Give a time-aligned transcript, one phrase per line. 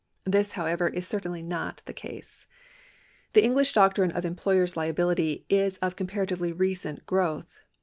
[0.23, 2.47] This, however, is certainly not the case.
[3.33, 7.59] The English doctrine of employer's liability is of comparatively recent growth.